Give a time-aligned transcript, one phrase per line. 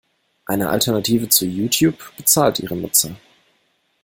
[0.47, 3.15] Eine Alternative zu YouTube bezahlt Ihre Nutzer.